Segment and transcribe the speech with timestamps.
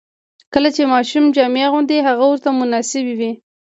[0.53, 3.31] کله چې ماشوم جامې اغوندي، هغه ورته مناسبې وي.